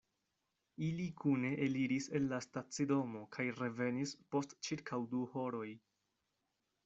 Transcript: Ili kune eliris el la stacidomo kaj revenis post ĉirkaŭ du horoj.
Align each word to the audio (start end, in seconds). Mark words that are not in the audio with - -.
Ili 0.85 1.03
kune 1.23 1.49
eliris 1.65 2.07
el 2.19 2.23
la 2.31 2.39
stacidomo 2.45 3.21
kaj 3.37 3.45
revenis 3.59 4.13
post 4.37 4.57
ĉirkaŭ 4.69 5.01
du 5.13 5.21
horoj. 5.35 5.69